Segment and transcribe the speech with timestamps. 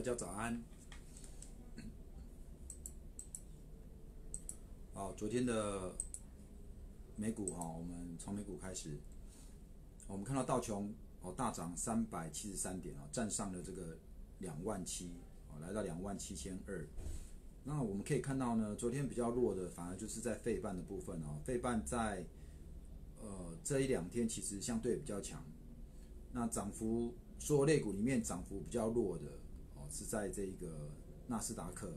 [0.00, 0.58] 大家早安。
[4.94, 5.94] 好，昨天的
[7.16, 8.98] 美股哈，我们从美股开始，
[10.08, 13.98] 我们看到道琼哦大涨三百七十三点啊，站上了这个
[14.38, 15.10] 两万七
[15.50, 16.88] 哦，来到两万七千二。
[17.64, 22.24] 那我们可以看到呢，昨天比较弱的反而就是在费半的部分哦，费半在
[23.20, 25.44] 呃这一两天其实相对比较强。
[26.32, 29.24] 那涨幅所有类股里面涨幅比较弱的，
[29.90, 30.90] 是在这个
[31.26, 31.92] 纳斯达克。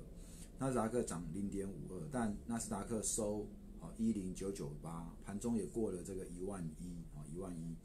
[0.59, 3.48] 纳斯达克涨零点五二，但纳斯达克收
[3.81, 7.76] 啊一零九九八，盘中也过了这个一万一啊一万一。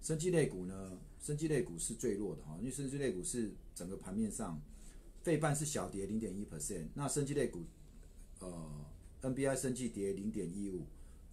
[0.00, 4.60] 生技类股呢，生技类股是最弱的哈，因为生技类股是整个盘面上，
[5.22, 7.64] 费半是小跌零点一 percent，那生技类股
[8.40, 8.84] 呃
[9.22, 10.86] NBI 生技跌零点一五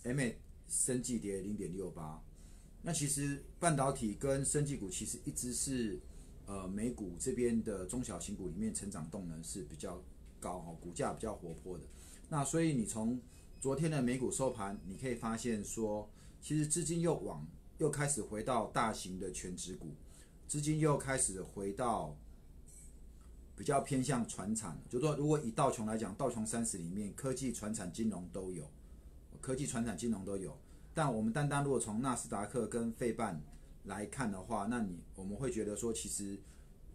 [0.03, 0.35] ，MA
[0.69, 2.23] 生技跌零点六八。
[2.83, 5.99] 那其实半导体跟生技股其实一直是
[6.51, 10.01] 呃美股这边的中小型股里面成长动能是比较。
[10.43, 11.83] 高哈，股价比较活泼的，
[12.27, 13.21] 那所以你从
[13.59, 16.09] 昨天的美股收盘，你可以发现说，
[16.41, 17.45] 其实资金又往
[17.77, 19.89] 又开始回到大型的全指股，
[20.47, 22.17] 资金又开始回到
[23.55, 28.67] 比较偏向传产，就说如果以道琼来讲，道琼三十里面科技、传产、金融都有，
[29.41, 30.57] 科技、传产、金融都有，
[30.91, 33.39] 但我们单单如果从纳斯达克跟费半
[33.85, 36.37] 来看的话，那你我们会觉得说，其实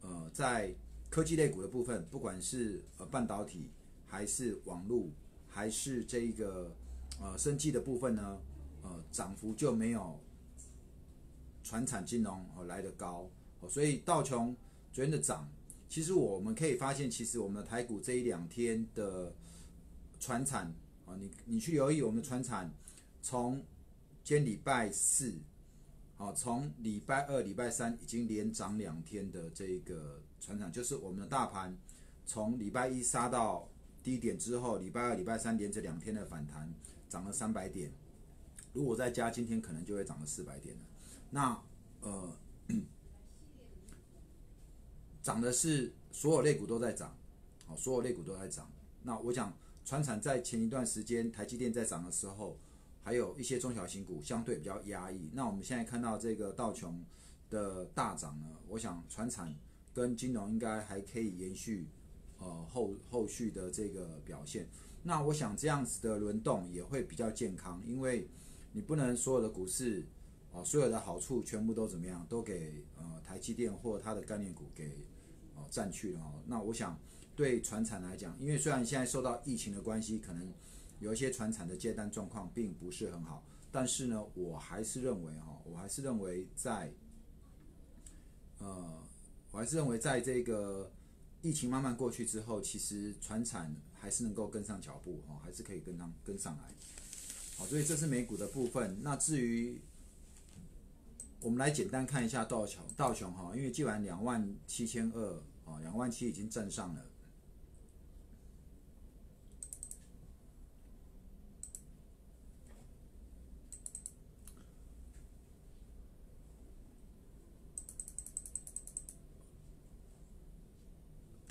[0.02, 0.74] 呃在
[1.10, 3.70] 科技类股的部分，不管是呃半导体，
[4.06, 5.08] 还是网络，
[5.48, 6.74] 还是这一个
[7.20, 8.38] 呃生技的部分呢，
[8.82, 10.20] 呃涨幅就没有
[11.62, 13.28] 传产金融哦来的高
[13.60, 14.54] 哦，所以道琼
[14.92, 15.48] 昨天的涨，
[15.88, 19.34] 其实我们可以发现，其实我们的台股这一两天的
[20.20, 20.72] 传产
[21.04, 22.72] 啊，你你去留意我们的传产，
[23.22, 23.56] 从
[24.22, 25.34] 今天礼拜四，
[26.16, 30.22] 好，从礼拜二、礼拜三已经连涨两天的这个。
[30.38, 31.76] 船长就是我们的大盘，
[32.24, 33.68] 从礼拜一杀到
[34.02, 36.72] 低点之后，礼拜二、礼拜三连着两天的反弹，
[37.08, 37.90] 涨了三百点。
[38.72, 40.82] 如果再加今天，可能就会涨了四百点了。
[41.30, 41.60] 那
[42.02, 42.36] 呃，
[45.20, 47.16] 涨的是所有类股都在涨，
[47.66, 48.70] 好，所有类股都在涨。
[49.02, 49.52] 那我想，
[49.84, 52.56] 船产在前一段时间台积电在涨的时候，
[53.06, 55.30] 还有一些中小型股相对比较压抑。
[55.32, 57.04] 那我们现在看到这个道琼
[57.48, 59.54] 的大涨呢，我想船产。
[59.94, 61.88] 跟金融应该还可以延续，
[62.38, 64.68] 呃后后续的这个表现。
[65.02, 68.28] 那我想这样子的轮动也会比较健康，因为
[68.72, 70.04] 你不能所有的股市，
[70.52, 74.98] 哦所有的好处全部都怎么样，都给呃台积电或它的概念股给
[75.54, 76.42] 哦占去了哦。
[76.46, 77.00] 那我想
[77.34, 80.52] 对船产来讲，因为虽然现在受到疫情的关系，可能
[80.98, 86.92] 有一些船产的接单状况并不是很好，但是呢，我还是认为哈，我还是认为在
[88.58, 89.02] 呃。
[89.52, 90.92] 我还是认为，在这个
[91.40, 96.64] 疫情慢慢过去之后，其实船产还是能够跟上脚步，哦，还是可以跟上跟上来。
[97.56, 98.98] 好，所以这是美股的部分。
[99.00, 99.80] 那至于
[101.40, 107.06] 我们来简单看一下道琼，道琼哈，因为既然两万七千二，哦，两万七已经站上了。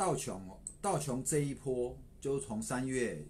[0.05, 3.25] 道琼哦，道琼这一波就从三月，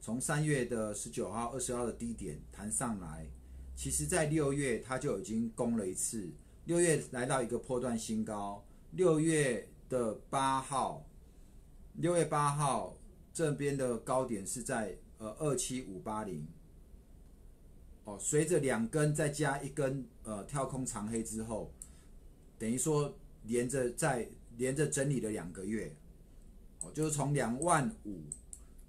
[0.00, 3.28] 从三月的十九号、二十号的低点弹上来，
[3.76, 6.28] 其实在六月它就已经攻了一次，
[6.64, 11.06] 六月来到一个破断新高，六月的八号，
[11.92, 12.96] 六月八号
[13.32, 16.44] 这边的高点是在呃二七五八零，
[18.02, 21.72] 哦，随着两根再加一根呃跳空长黑之后，
[22.58, 24.28] 等于说连着在。
[24.56, 25.94] 连着整理了两个月，
[26.80, 28.20] 哦，就是从两万五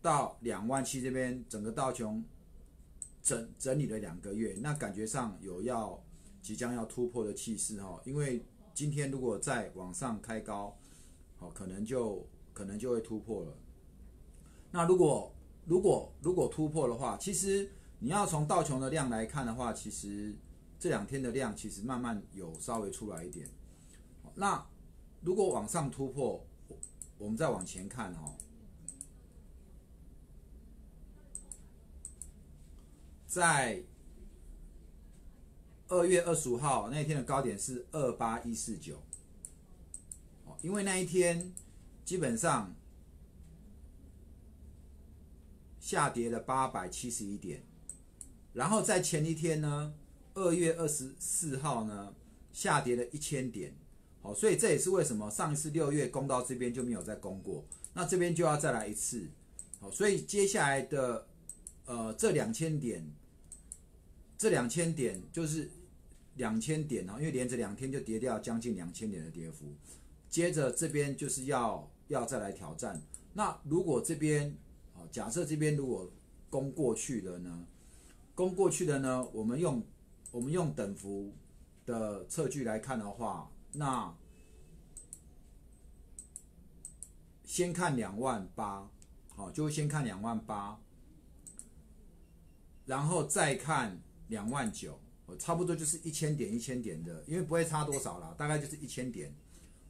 [0.01, 2.23] 到两万七这边，整个道琼
[3.21, 6.03] 整整理了两个月，那感觉上有要
[6.41, 8.01] 即将要突破的气势哦。
[8.05, 10.77] 因为今天如果再往上开高，
[11.39, 13.57] 哦，可能就可能就会突破了。
[14.71, 15.33] 那如果
[15.65, 20.35] 如果如果突破的话，其实你要从道琼的量来看的话，其实
[20.79, 23.47] 这两天的量其实慢慢有稍微出来一点，
[24.35, 24.65] 那。
[25.25, 26.45] 如果往上突破，
[27.17, 28.35] 我们再往前看哈，
[33.25, 33.83] 在
[35.87, 39.01] 二月二十五号那天的高点是二八一四九，
[40.45, 41.51] 哦，因为那一天
[42.03, 42.75] 基本上
[45.79, 47.63] 下跌了八百七十一点，
[48.53, 49.95] 然后在前一天呢，
[50.35, 52.13] 二月二十四号呢
[52.53, 53.75] 下跌了一千点。
[54.25, 57.63] 好，所以这也是为什么上一次六月攻到这边就没有再攻过，
[57.93, 59.29] 那这边就要再来一次。
[59.79, 61.27] 好，所以接下来的
[61.85, 63.07] 呃这两千点，
[64.35, 65.69] 这两千点就是
[66.37, 69.75] 两千点哦，因为连着两天就跌掉将近两千点的跌幅，
[70.27, 72.99] 接着这边就是要要再来挑战。
[73.33, 74.57] 那如果这边
[74.95, 76.11] 啊，假设这边如果
[76.49, 77.67] 攻过去的呢，
[78.33, 79.83] 攻过去的呢，我们用
[80.31, 81.31] 我们用等幅
[81.85, 84.15] 的测距来看的话，那
[87.43, 88.89] 先看两万八，
[89.35, 90.79] 好，就先看两万八，
[92.85, 99.33] 然后再看两万九，我差不多就是一千点一千点的，因为不会差多少啦，大概就是一千点，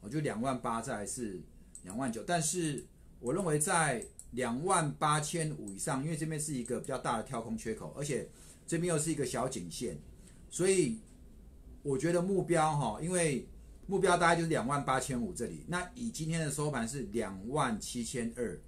[0.01, 1.41] 我就两万八，再来是
[1.83, 2.85] 两万九，但是。
[3.21, 8.29] 我认为在两万八千五以上，因为这边是一个比较大的跳空缺口，而且
[8.67, 9.97] 这边又是一个小颈线，
[10.49, 10.99] 所以
[11.81, 13.47] 我觉得目标哈，因为
[13.87, 15.65] 目标大概就是两万八千五这里。
[15.67, 18.59] 那以今天的收盘是两万七千二，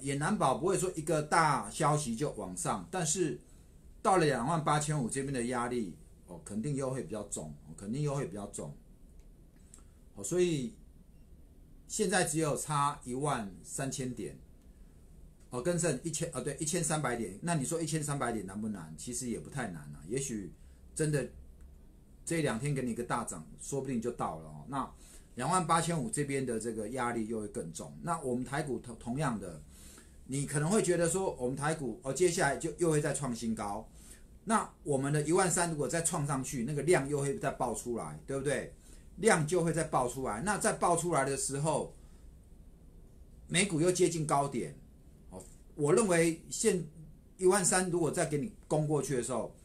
[0.00, 3.40] 也难保不会说一个大消息就往上，但是
[4.02, 5.96] 到了两万八千五这边的压力
[6.26, 8.74] 哦，肯定又会比较重，肯定又会比较重，
[10.14, 10.74] 哦，所以。
[11.90, 14.38] 现在只有差一万三千点，
[15.48, 17.38] 哦，跟剩一千哦，对，一千三百点。
[17.40, 18.94] 那你说一千三百点难不难？
[18.98, 20.04] 其实也不太难啊。
[20.06, 20.52] 也许
[20.94, 21.26] 真的
[22.28, 24.52] 这两天给你一个大涨，说不定就到了。
[24.68, 24.86] 那
[25.36, 27.90] 两万八千五这边的这个压力又会更重。
[28.02, 29.62] 那我们台股同同样的，
[30.26, 33.88] 你可能会觉得说，我们台股哦，接下来就又会再创新高。
[34.44, 38.74] 那我们的一万三如果再创上去，那个量又会再爆出来，对不对？
[39.16, 41.96] 量就会再爆出来，那在爆出来的时候，
[43.46, 44.78] 美股又接近高点，
[45.30, 45.42] 哦，
[45.74, 46.86] 我认为现
[47.38, 49.56] 一万三如果再给你攻过去的时候，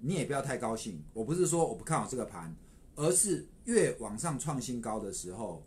[0.00, 1.02] 你也不要太高兴。
[1.12, 2.54] 我不是说我不看好这个盘，
[2.96, 5.62] 而是越往上创新高的时候，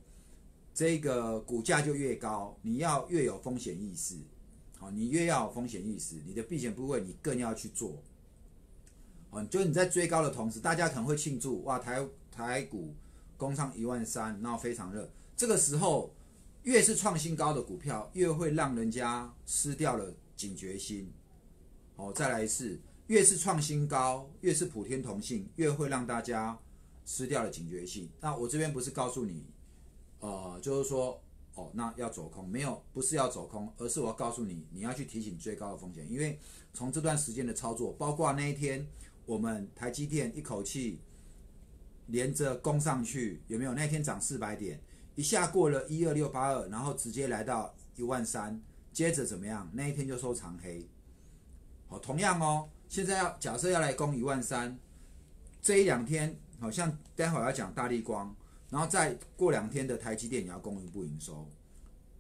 [0.74, 4.18] 这个股价就越高，你要越有风险意识，
[4.78, 8.02] 好，你越要有风险意识，你的避险部位你更要去做，
[9.30, 12.06] 哦，就是你在追高的同时，大家可能会庆祝，哇，台。
[12.36, 12.96] 台股
[13.38, 15.08] 攻上一万三，然后非常热。
[15.38, 16.12] 这个时候，
[16.64, 21.14] 越是创新高的股票，越会让人家失掉了警觉心。
[21.96, 22.82] 好，再来一次，
[23.14, 26.58] 越是创新高，越是普天同庆，越会让大家
[27.06, 28.10] 失掉了警觉性。
[28.20, 29.46] 那我这边不是告诉你，
[30.18, 31.22] 呃，就是说，
[31.54, 36.12] 哦，那要走空，没有，不是要走空，而是我要告诉你，你要去提醒追高的风险。
[36.12, 36.40] 因为
[36.74, 38.84] 从这段时间的操作，包括那一天
[39.28, 41.00] 我们台积电一口气。
[42.08, 43.74] 连着攻上去有没有？
[43.74, 44.78] 那天涨四百点，
[45.16, 49.70] 一下过了一二六八二，然后直接来到一万三，接着怎么样？
[49.72, 50.86] 那一天就收长黑。
[51.88, 54.78] 好，同样哦，现在要假设要来攻一万三，
[55.62, 58.36] 这一两天好像待会要讲大力光，
[58.70, 61.48] 然后再过两天的台积电也要公一部营收，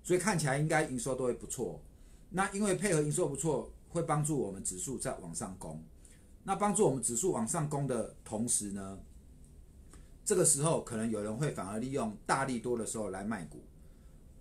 [0.03, 1.82] 所以看起来应该营收都会不错。
[2.29, 5.84] 那因为配合营收不错，会帮助我们指数在往上攻。
[6.43, 9.00] 那帮助我们指数往上攻的同时呢？
[10.25, 13.62] 这个时候可能有人会反而利用大力多的时候来卖股，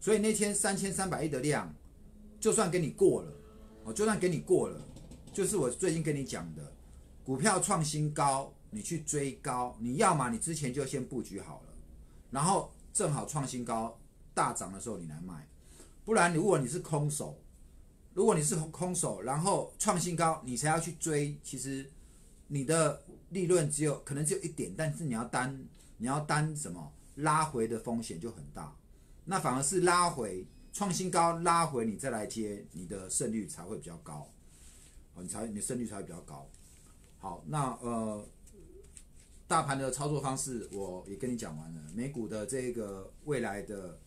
[0.01, 1.75] 所以那天三千三百亿的量，
[2.41, 3.33] 就算给你过了，
[3.85, 4.81] 哦，就算给你过了，
[5.33, 6.73] 就是我最近跟你讲的，
[7.25, 11.75] 股票创新高，你去追高，你要么你之前就先布局好了，
[12.31, 13.99] 然后正好创新高
[14.35, 15.49] 大涨的时候你来卖，
[16.05, 17.39] 不然如果你是空手，
[18.15, 21.91] 如果你是空手，然后创新高你才要去追，其实
[22.49, 23.03] 你的。
[23.33, 25.59] 利润只有可能只有一点，但是你要担
[25.97, 28.77] 你要担什么拉回的风险就很大，
[29.25, 34.29] 那反而是拉回创新高拉回你再来接，你的胜率才会比较高，
[35.21, 36.49] 你才你胜率才会比较高。
[37.19, 38.25] 好，那呃，
[39.47, 43.99] 大盘的操作方式我也跟你讲完了，美股的这个未来的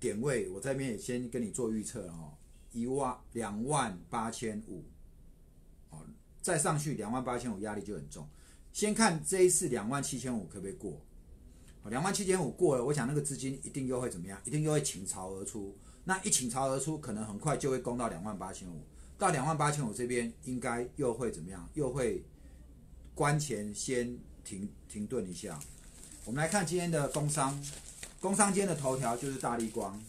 [0.00, 2.34] 点位，我这边也先跟你做预测哦，
[2.72, 4.84] 一万两万八千五。
[6.40, 8.26] 再上去两万八千五压力就很重，
[8.72, 10.98] 先看这一次两万七千五可不可以过？
[11.90, 14.40] 两万七千五过了，我想那个资金一定又会怎么样？
[14.44, 15.76] 一定又会倾巢而出。
[16.04, 18.82] 那一倾巢而出，可能很快就会攻到两万八千五。
[19.18, 21.68] 到两万八千五这边，应该又会怎么样？
[21.74, 22.24] 又会
[23.14, 25.58] 关前先停停顿一下。
[26.24, 27.60] 我们来看今天的工商，
[28.20, 30.00] 工商间的头条就是大力光。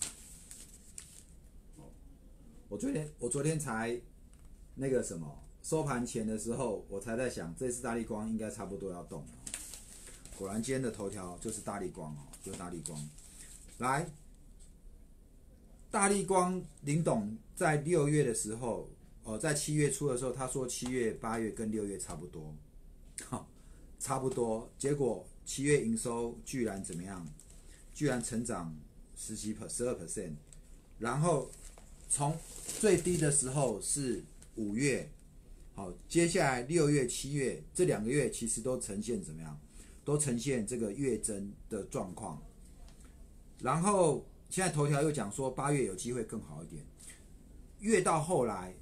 [2.67, 3.99] 我昨天我昨天才
[4.75, 5.43] 那个什么。
[5.61, 9.27] 收盘前的时候，我才在想，这次大力光应该差不多要动了。
[10.35, 13.09] 果然，今天的头条就是大力光哦，就大力光。
[13.77, 14.09] 来，
[15.91, 18.89] 大力光林董在六月的时候，
[19.29, 22.55] 哦，在七月初的时候，他说七月、八月跟六月差不多，
[23.25, 23.48] 好，
[24.00, 24.67] 差不多。
[24.75, 27.24] 结果七月营收居然怎么样？
[27.93, 28.75] 居然成长
[29.15, 30.33] 十几 per 十二 percent，
[30.98, 31.51] 然后
[32.09, 32.36] 从
[32.79, 34.24] 最低的时候是
[34.55, 35.07] 五月，
[35.75, 39.59] 好，接下来六月、七月这两个月其实都呈现怎么样？
[40.03, 42.41] 都呈现这个月增的状况。
[43.59, 46.83] 然后现在头条又讲说八月有机会更好一点，
[47.77, 48.74] 越到后来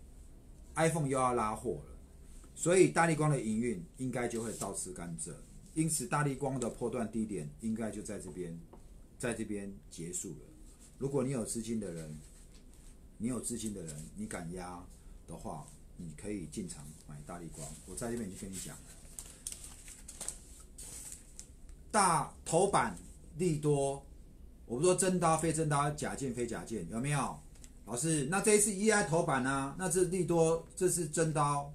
[0.77, 1.97] ，iPhone 又要拉货了，
[2.55, 5.33] 所以大力光的营运应该就会倒吃甘蔗，
[5.73, 8.57] 因此大力光的破断低点应该就在这边，
[9.17, 10.45] 在这边结束了。
[10.97, 12.17] 如果你有资金的人，
[13.17, 14.83] 你有资金的人，你敢压
[15.27, 15.67] 的话，
[15.97, 17.67] 你可以进场买大力光。
[17.85, 18.83] 我在这边已经跟你讲了，
[21.91, 22.95] 大头版
[23.37, 24.03] 利多。
[24.65, 27.39] 我不说真刀非真刀，假剑非假剑，有没有？
[27.87, 29.73] 老师，那这一次 E I 头版呢？
[29.79, 31.73] 那这利多，这是真刀，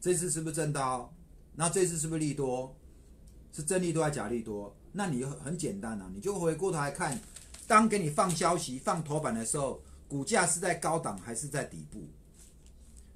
[0.00, 1.12] 这次是不是真刀？
[1.54, 2.74] 那这次是不是利多？
[3.52, 4.74] 是真利多还是假利多？
[4.92, 7.20] 那你很简单啊，你就回过头来看，
[7.66, 12.00] 当给你放消息、放头版的时候，股价是在高档还是在底部？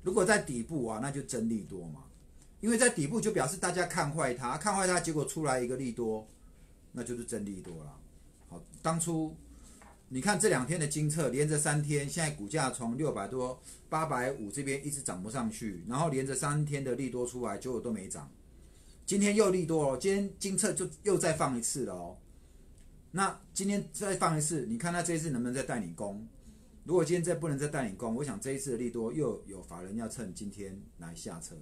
[0.02, 2.04] 如果在底部啊，那就真利多嘛，
[2.60, 6.28] 因为在底部就表示大家看坏它，看坏它，结果出来一个利多。
[6.92, 7.96] 那就是真利多了。
[8.50, 9.34] 好，当初
[10.12, 18.28] 你看这两天的金策连着三天，现在股价从六百多、八百五这边一直涨不上去，然后连着三天的利多出来，结果都没涨。
[19.06, 22.16] 今天又利多了，今天金策就又再放一次了哦。
[23.12, 26.26] 那今天再放一次，你看他这一次能不能再带你攻？
[26.82, 31.54] 如果今天再不能再带你攻，我想这一次的利多又有法人要趁今天来下车。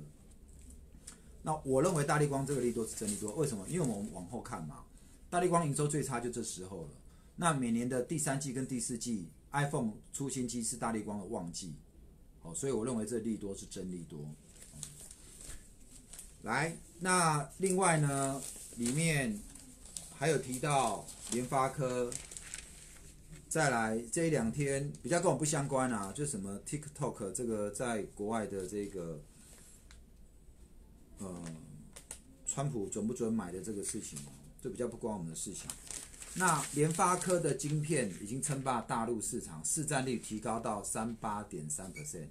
[1.42, 3.66] 那我认为大力光这个利多是真利多，为什么？
[3.68, 4.84] 因为我们往后看嘛。
[5.28, 6.88] 大力光营收最差就这时候了。
[7.40, 11.72] 那每年的第三季跟第四季，iPhone 出新机是大力光的旺季，
[12.42, 14.18] 好，所以我认为这利多是真利多。
[16.42, 18.42] 来，那另外呢，
[18.76, 19.38] 里面
[20.16, 22.12] 还有提到联发科，
[23.48, 29.20] 再来这一两天比较跟我不相关啊，就什么 TikTok 这个在国外的这个，
[31.18, 31.44] 呃，
[32.46, 34.18] 川普准不准买的这个事情。
[34.60, 35.70] 这比较不关我们的事情。
[36.38, 42.28] 那联发科的晶片已经称霸大陆市场，市占率提高到三八点三 percent，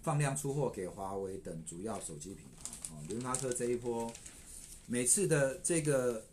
[0.00, 2.70] 放量出货给华为等主要手机品牌。
[2.90, 4.10] 哦，联发科这一波
[4.86, 6.24] 每次的这个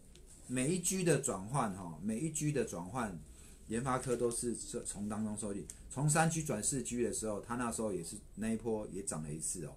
[0.47, 3.19] 每一 G 的转换，哈，每一 G 的转换，
[3.67, 5.65] 联发科都是从当中收益。
[5.89, 9.75] 从三 G 转四 G 的时候，它那时候也是那一波也涨了一次哦，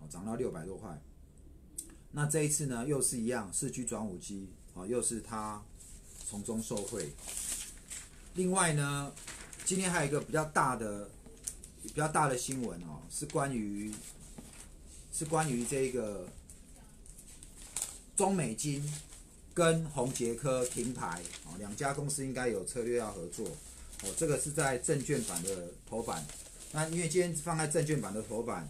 [0.00, 1.00] 哦，涨到六百多块。
[2.12, 4.50] 那这一次呢，又是一样，四 G 转五 G。
[4.74, 5.64] 啊，又是他
[6.28, 7.12] 从中受贿。
[8.34, 9.12] 另外呢，
[9.64, 11.08] 今天还有一个比较大的、
[11.82, 13.94] 比较大的新闻哦，是关于
[15.12, 16.28] 是关于这个
[18.16, 18.84] 中美金
[19.54, 23.46] 跟宏杰科停牌哦，两家公司应该有策略要合作
[24.02, 24.08] 哦。
[24.16, 26.26] 这个是在证券版的头版，
[26.72, 28.68] 那因为今天放在证券版的头版，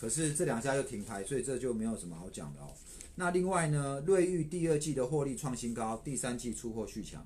[0.00, 2.72] 可是这两家又停牌，所以这就没有什么好讲的哦。
[3.16, 7.24] 那另外呢，瑞昱第二季的获利创新高，第三季出货续强。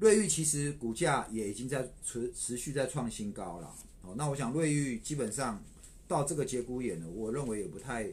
[0.00, 3.72] 瑞昱其实股价也已经在持持续在创新高了。
[4.02, 5.62] 哦，那我想瑞昱基本上
[6.08, 8.08] 到这个节骨眼了，我认为也不太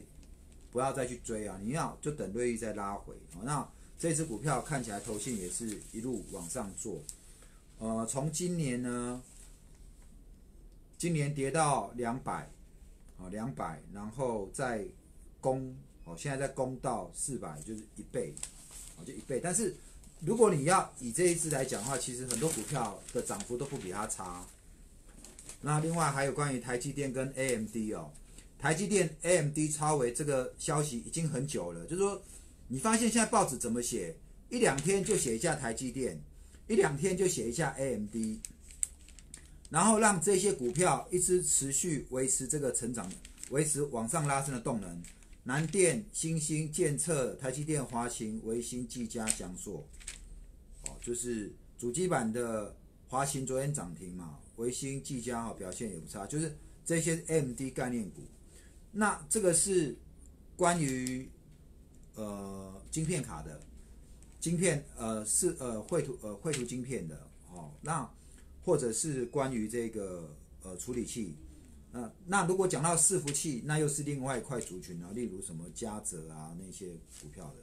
[0.70, 3.14] 不要再去追啊，你要就等瑞昱再拉回。
[3.34, 7.00] 哦，那这只股票看起来头信也是一路往上做。
[7.78, 9.20] 呃，从今年呢，
[10.96, 12.48] 今年跌到两百。
[13.18, 14.84] 哦，两百，然后再
[15.40, 18.34] 攻，哦，现在在攻到四百，就是一倍，
[18.96, 19.40] 哦，就一倍。
[19.42, 19.74] 但是
[20.20, 24.44] 如果你要以这一支来讲的话，其实很多股票的涨幅都不比它差。
[25.62, 28.10] 那另外还有关于台积电跟 AMD 哦，
[28.58, 32.20] 台积电 AMD 超维这个消息已经很久了，就是说
[32.68, 34.14] 你发现现在报纸怎么写，
[34.50, 36.20] 一两天就写一下台积电，
[36.68, 38.14] 一两天就写一下 AMD。
[39.68, 43.10] 然后让这些股票一直持续维持这个成长，
[43.50, 45.02] 维持往上拉升的动能。
[45.42, 49.86] 南电、新兴、建策、台积电、华勤、维新、技嘉、翔硕，
[50.86, 52.76] 哦，就是主机板的
[53.08, 58.22] 华勤昨天涨停嘛，维新、技嘉哈表现也不差，就是这些 MD 概念股。
[58.92, 59.96] 那这个是
[60.56, 61.28] 关于
[62.14, 63.60] 呃晶片卡的，
[64.40, 68.08] 晶片呃是呃绘图呃绘图晶片的哦，那。
[68.66, 70.28] 或者是关于这个
[70.64, 71.36] 呃处理器，
[71.92, 76.88] 那那如果讲到伺服器，那又是另外一块族群啊，例如什么嘉泽啊那些
[77.22, 77.62] 股票的。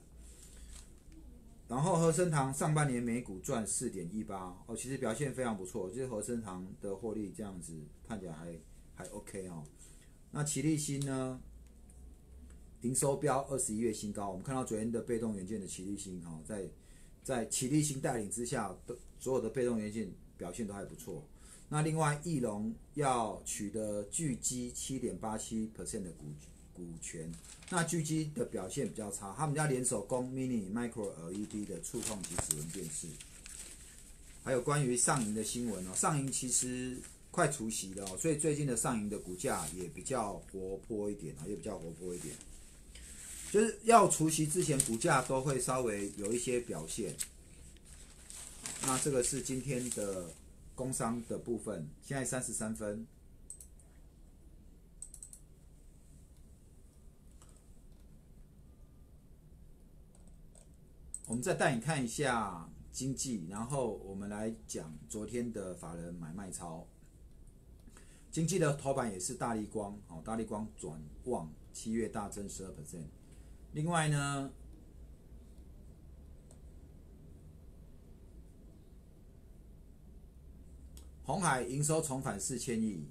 [1.67, 7.73] 然后和生堂上半年每股赚四点一八哦，其实表现非常不错，就是和生堂的获利这样子
[8.07, 8.57] 看起来还
[8.95, 9.61] 还 OK 哦。
[10.31, 11.37] 那齐立新呢？
[12.83, 14.29] 营收标二十一月新高。
[14.29, 16.65] 我们看到昨天的被动元件的齐力新哈，在
[17.23, 20.09] 在齐力新带领之下，的所有的被动元件
[20.43, 21.23] 表现都还不错。
[21.69, 26.25] 那另外，翼龙要取得巨基七点八七 percent 的股
[26.73, 27.31] 股权，
[27.69, 33.07] 那巨基的表现比较差，他们家联手供 mini micro LED 的触控及指纹电视。
[34.43, 36.97] 还有关于上银的新闻哦，上银其实
[37.31, 42.35] 快除夕了哦，所以最近的上银的股价也比较活泼一点啊，也比较活泼一点。
[43.51, 47.15] 就是要除夕之前，股价都会稍微有一些表现。
[48.85, 50.29] 那这个是今天的
[50.75, 53.07] 工商的部分，现在三十三分。
[61.25, 62.69] 我们再带你看一下。
[62.91, 66.85] 经济，然后我们来讲昨天的法人买卖超。
[68.29, 73.07] 经济的头版也是大力光，哦，大力光转旺，七月大增十二 percent。
[73.71, 74.51] 另外呢，
[81.25, 83.07] 红海营收重返四千亿，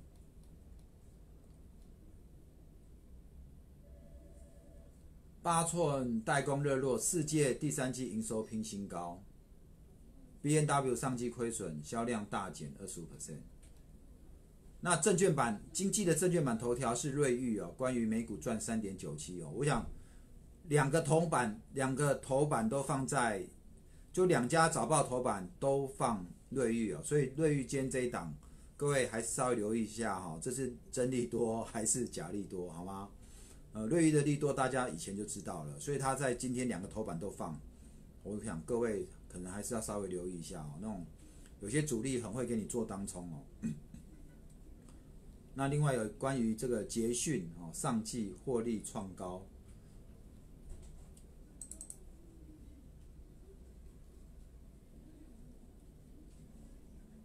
[5.40, 9.22] 八寸代工热络，世界第三季营收拼新高。
[10.42, 13.38] B N W 上季亏损，销量大减二十五 percent。
[14.80, 19.50] 那证券版经济的证券版头条是瑞昱哦，关于美股赚三点九七哦。
[19.54, 19.86] 我想
[20.64, 23.46] 两个铜版，两个头版都放在，
[24.12, 28.34] 就两家早报头版都放瑞昱哦，所以瑞昱今天这一档，
[28.76, 33.08] 各位还是稍微留意一下哈，这是真利多还是假利多，好吗？
[33.72, 37.60] 呃，瑞昱的利多大家以前就知道了，所以他在今天两个头版都放，
[38.22, 39.06] 我想各位。
[39.32, 41.06] 可能还是要稍微留意一下哦，那种
[41.62, 43.40] 有些主力很会给你做当冲哦。
[45.54, 49.42] 那另外有关于这个捷讯哦，上季获利创高。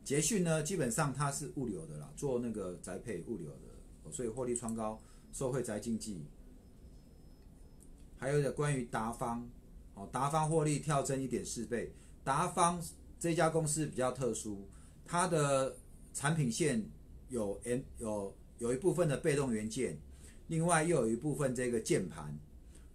[0.08, 4.98] 捷讯呢，基本上它是物流的啦，做那个宅配物流的，所以获利创高，
[5.34, 6.24] 受惠宅经济。
[8.16, 9.46] 还有的关于达方。
[9.96, 11.94] 哦，达方获利跳增一点四倍。
[12.24, 12.82] 达方
[13.20, 14.70] 这家公司比较特殊，
[15.06, 15.76] 它的
[16.14, 16.90] 产品线
[17.28, 20.00] 有 N 有有一部分的被动元件，
[20.48, 22.34] 另外又有一部分这个键盘。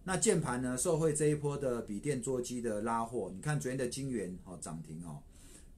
[0.04, 5.22] 那键盘呢，受惠这一波的笔电桌机的拉货，你看昨天的金元哦涨停哦。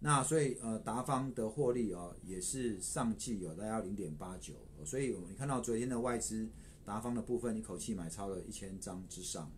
[0.06, 4.52] 那所以呃达方的获利哦也是上季有大概零点八九，
[4.84, 6.46] 所以你看到昨天的外资
[6.84, 9.50] 达方的部分一口气买超了一千张之上。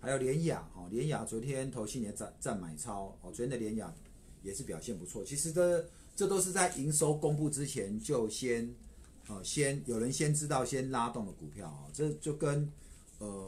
[0.00, 3.94] 还有联雅，哈，联雅昨天头七年占占买超，哦，昨天的联雅
[4.42, 5.22] 也是表现不错。
[5.22, 8.74] 其实这这都是在营收公布之前就先，
[9.28, 12.72] 呃，先有人先知道先拉动的股票啊，这就跟
[13.18, 13.46] 呃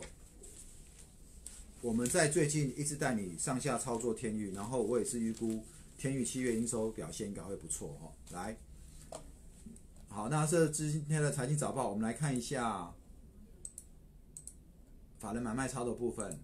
[1.82, 5.64] 我们在最近一直带你上下操作天域，然后我也是预估
[5.96, 8.12] 天域七月营收表现应该会不错哈。
[8.30, 8.56] 来，
[10.08, 12.92] 好，那这今天的财经早报，我们来看一下。
[15.18, 16.38] 法人买卖超的部分，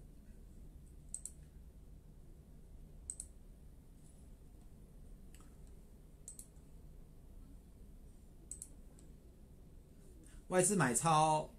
[10.49, 11.49] 外资买超，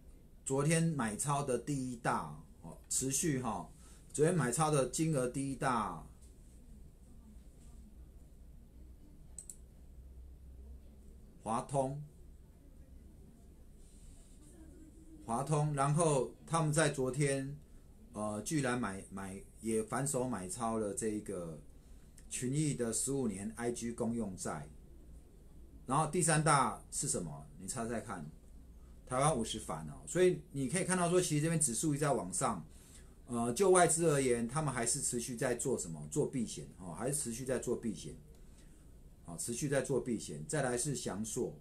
[0.45, 2.41] 昨天买超的第一大
[2.89, 3.69] 持续哈，
[4.13, 6.05] 昨天买超的金额第一大，
[11.43, 12.03] 华通。
[15.25, 17.55] 华通，然后他们在昨天，
[18.15, 21.61] 呃，居然买买也反手买超了这一个
[22.31, 24.67] 群益的十五年 IG 公用债，
[25.85, 27.47] 然后第三大是什么？
[27.59, 28.25] 你猜猜看，
[29.09, 32.65] 台湾五十反哦，所以你可以看到说，其实这边指数一直在往上，
[33.27, 36.07] 呃，就外资而言，他们还是持续在做什么？
[36.11, 38.15] 做避险哦，还是持续在做避险，
[39.25, 40.45] 好，持续在做避险。
[40.47, 41.59] 再来是翔硕、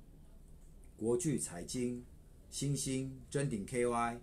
[0.97, 2.03] 国巨、财经。
[2.49, 4.17] 星星、真鼎 KY，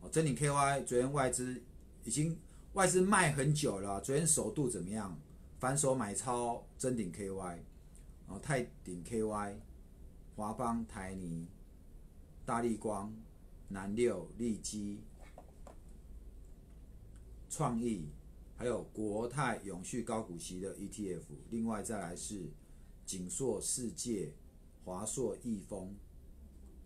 [0.00, 1.62] 哦，真鼎 KY 昨天外资
[2.04, 2.38] 已经
[2.74, 5.18] 外资卖很久了，昨天首度怎么样？
[5.58, 7.58] 反手买超真鼎 KY，
[8.26, 9.54] 哦，泰鼎 KY、
[10.36, 11.48] 华邦、台泥、
[12.50, 13.14] 大力光、
[13.68, 14.98] 南六、利基、
[17.48, 18.08] 创意，
[18.56, 22.50] 还有国泰永续高股息的 ETF，另外再来是
[23.06, 24.32] 锦硕世界、
[24.84, 25.94] 华硕易丰。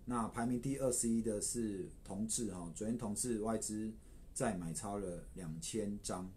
[0.04, 3.90] 那排名第二十一的是同志哈，昨天同志外资
[4.34, 6.30] 再买超了两千张。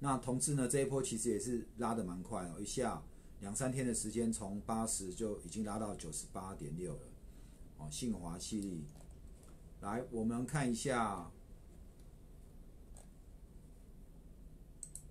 [0.00, 3.02] 那同志呢这一波其实也是拉的蛮快哦，一下
[3.40, 7.13] 两三天的时间从八十就已经拉到九十八点六了。
[7.90, 8.80] 信华系列。
[9.80, 11.30] 来，我们看一下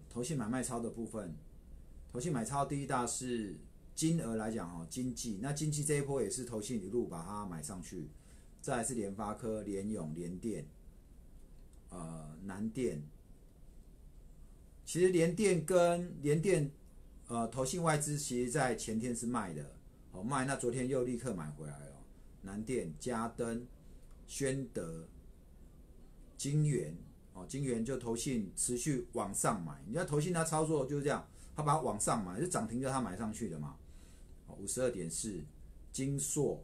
[0.10, 1.36] 投信买卖超的部分。
[2.12, 3.58] 投信买超第一大是
[3.96, 8.10] 金额来讲哈，经济那经济这一波也是投信一路把它买上去。
[8.62, 10.66] 再来是联发科、联永、联电，
[11.90, 13.02] 呃，南电。
[14.86, 16.72] 其实联电跟联电，
[17.28, 19.76] 呃，投信外资其实在前天是卖的，
[20.12, 21.93] 哦卖，那昨天又立刻买回来了。
[22.44, 23.66] 南电、嘉登、
[24.28, 25.08] 宣德、
[26.38, 26.96] 金源，
[27.34, 29.82] 哦，金源就投信持续往上买。
[29.88, 33.78] 你要投信它操作就是这样，它把它往上买，就涨停就它买上去的嘛。
[34.60, 35.42] 五十二点四，
[35.92, 36.64] 金硕。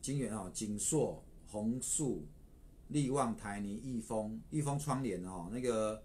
[0.00, 2.26] 金源啊，锦硕、宏树、
[2.88, 6.02] 利旺、台泥、益丰、益丰窗帘哦，那个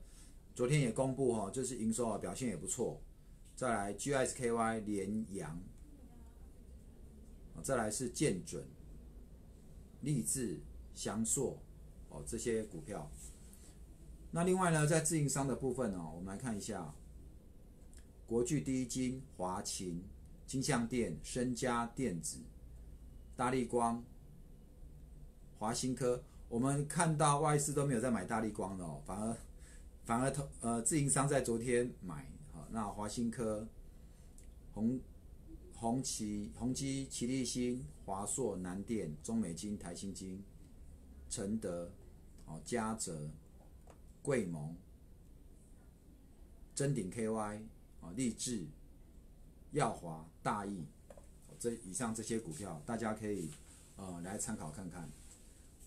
[0.56, 3.02] 昨天也公布哈，就是营收啊表现也不错。
[3.60, 5.60] 再来 GSKY、联阳，
[7.62, 8.66] 再来是建准、
[10.00, 10.62] 立志、
[10.96, 11.62] 翔硕
[12.08, 13.12] 哦这些股票。
[14.32, 16.96] 那另外呢，在自营商的部分哦，我们来看一下
[18.26, 20.06] 国巨第一金、华勤、
[20.48, 22.40] 金相电、深家电子。
[23.36, 24.02] 大力光、
[25.58, 29.36] 华新科，我们看到外资都没有在买大力光的哦，反而
[30.06, 32.26] 反而投呃自营商在昨天买，
[32.72, 33.68] 那华新科、
[34.74, 35.00] 红
[35.76, 40.44] 红旗、宏基、奇力新、华硕、南电、中美金、台新金、
[41.30, 41.92] 承德、
[42.46, 43.30] 哦嘉泽、
[44.22, 44.76] 贵盟、
[46.76, 47.62] 臻鼎 KY、
[48.02, 48.66] 哦立志、
[49.72, 50.86] 耀华、大益。
[51.58, 53.50] 这以上这些股票，大家可以
[53.98, 55.12] 呃来参考看看。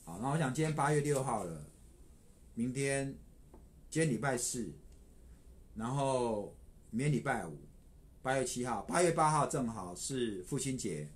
[0.05, 1.65] 好，那我想今天八月六号了，
[2.55, 3.17] 明天
[3.89, 4.71] 今天礼拜四，
[5.75, 6.55] 然后
[6.95, 7.57] 明天礼拜五，
[8.21, 11.09] 八月七号，八月八号正好是父亲节。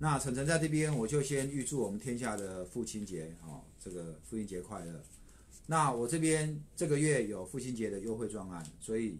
[0.00, 5.00] 那晨晨在这边，我就先预祝我们天下的父亲节，哦，这个父亲节快乐。
[5.66, 9.18] 那我这边这个月有父亲节的优惠专案，所以。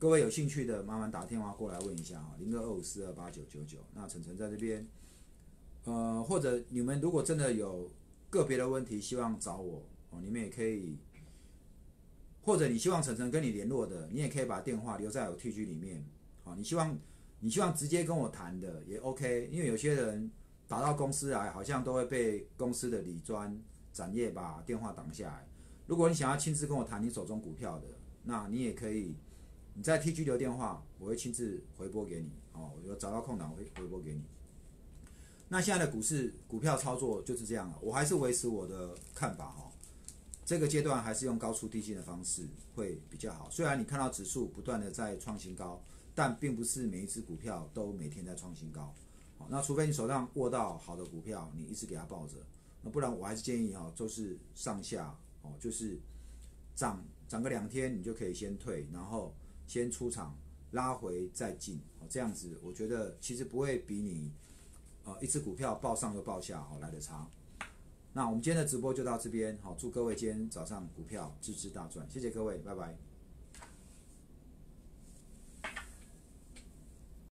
[0.00, 3.76] 各位有兴趣的，麻烦打电话过来问一下啊，零二二五四二八九九九。
[3.92, 4.88] 那晨晨在这边，
[5.84, 7.90] 呃，或者你们如果真的有
[8.30, 10.96] 个别的问题，希望找我哦，你们也可以，
[12.42, 16.04] 或者你希望晨晨跟你联络的，你也可以把电话留在我 T G 里面。
[16.42, 16.98] 好，你希望
[17.40, 20.30] 你希望直接跟我谈的也 OK，因为有些人
[20.66, 23.60] 打到公司来，好像都会被公司的理专
[23.92, 25.48] 展业把电话挡下来。
[25.86, 27.86] 如果你想要亲自跟我谈你手中股票的，
[28.24, 29.16] 那你也可以。
[29.72, 32.32] 你在 T G 留电话，我会亲自回拨给你。
[32.52, 34.22] 哦，我就找到空档会回拨给你。
[35.48, 39.69] 那现在的股市股票操作就是这样了，我还是维持我的看法哈。
[40.50, 43.48] 这个阶段还是用高出低进的方式会比较好。
[43.52, 45.80] 虽然你看到指数不断的在创新高，
[46.12, 48.92] 但并不是每一只股票都每天在创新高。
[49.38, 52.34] 好，那除非你手上握到好的股票，你一直给它抱着，
[52.82, 56.00] 那不然我还是建议哈，都是上下哦，就是
[56.74, 59.32] 涨涨个两天你就可以先退，然后。
[59.68, 60.36] 先出场，
[60.72, 64.32] 拉回再进，哦，这样子，我觉得其实不会比你，
[65.04, 67.24] 呃，一只股票报上又报下，哦，来的差。
[68.12, 73.09] 那我们今天的直播就到这边，好，祝各位今天早上股票支支大赚，谢谢各位，拜拜。